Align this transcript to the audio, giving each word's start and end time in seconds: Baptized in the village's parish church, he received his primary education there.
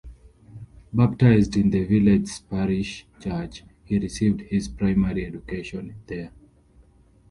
Baptized 0.91 1.55
in 1.55 1.69
the 1.69 1.83
village's 1.83 2.39
parish 2.39 3.05
church, 3.19 3.63
he 3.85 3.99
received 3.99 4.41
his 4.41 4.67
primary 4.67 5.27
education 5.27 5.93
there. 6.07 6.31